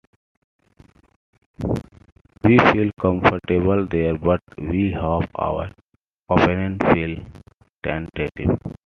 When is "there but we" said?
3.85-4.91